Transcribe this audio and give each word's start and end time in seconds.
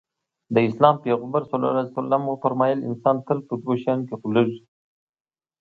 د 0.53 0.55
اسلام 0.69 0.95
پيغمبر 1.05 1.41
ص 1.49 1.51
وفرمايل 2.31 2.79
انسان 2.89 3.15
تل 3.25 3.37
په 3.47 3.53
دوو 3.61 3.73
شيانو 3.81 4.07
کې 4.07 4.15
غولېږي. 4.21 4.59